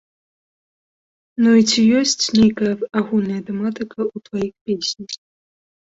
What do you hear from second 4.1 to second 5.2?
ў тваіх песень?